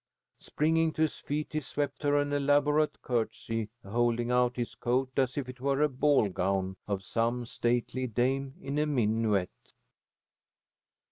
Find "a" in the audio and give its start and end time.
8.79-8.87